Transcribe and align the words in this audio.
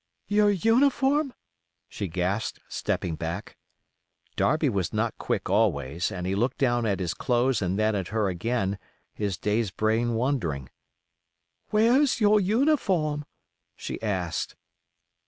"Yer 0.25 0.49
uniform?" 0.49 1.31
she 1.87 2.07
gasped, 2.07 2.59
stepping 2.67 3.15
back. 3.15 3.55
Darby 4.35 4.67
was 4.67 4.91
not 4.93 5.15
quick 5.19 5.47
always, 5.47 6.11
and 6.11 6.25
he 6.25 6.33
looked 6.33 6.57
down 6.57 6.87
at 6.87 6.99
his 6.99 7.13
clothes 7.13 7.61
and 7.61 7.77
then 7.77 7.93
at 7.93 8.07
her 8.07 8.27
again, 8.27 8.79
his 9.13 9.37
dazed 9.37 9.77
brain 9.77 10.15
wondering. 10.15 10.71
"Whar's 11.71 12.19
yer 12.19 12.39
uniform?" 12.39 13.25
she 13.75 14.01
asked. 14.01 14.55